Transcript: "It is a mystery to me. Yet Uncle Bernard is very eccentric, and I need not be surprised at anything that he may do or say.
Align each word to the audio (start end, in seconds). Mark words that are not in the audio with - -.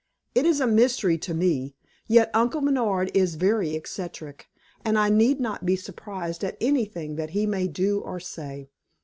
"It 0.33 0.47
is 0.47 0.59
a 0.59 0.65
mystery 0.65 1.19
to 1.19 1.35
me. 1.35 1.75
Yet 2.07 2.31
Uncle 2.33 2.61
Bernard 2.61 3.11
is 3.13 3.35
very 3.35 3.75
eccentric, 3.75 4.47
and 4.83 4.97
I 4.97 5.09
need 5.09 5.39
not 5.39 5.63
be 5.63 5.75
surprised 5.75 6.43
at 6.43 6.57
anything 6.59 7.17
that 7.17 7.29
he 7.37 7.45
may 7.45 7.67
do 7.67 7.99
or 7.99 8.19
say. 8.19 8.71